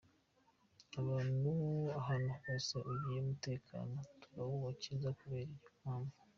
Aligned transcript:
Ahantu 0.99 1.47
hose 2.05 2.77
agiye 2.91 3.19
umutekano 3.23 3.95
turawukaza 4.21 5.09
kubera 5.19 5.49
iyo 5.57 5.71
mpamvu. 5.79 6.17